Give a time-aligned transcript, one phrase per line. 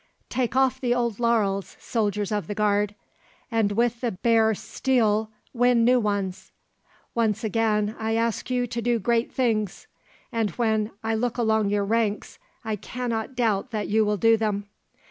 [0.29, 2.95] Take off the old laurels, soldiers of the Guard,
[3.51, 6.51] and with the bare steel win new ones.
[7.13, 9.85] Once again I ask you to do great things,
[10.31, 14.65] and when I look along your ranks, I cannot doubt that you will do them.